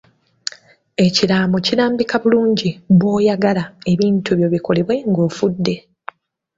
Ekiraamo 1.05 1.57
kilambika 1.65 2.15
bulungi 2.23 2.69
bw'oyagala 2.97 3.63
ebintu 3.91 4.29
byo 4.37 4.47
bikolebwe 4.53 4.95
ng'ofudde. 5.09 5.75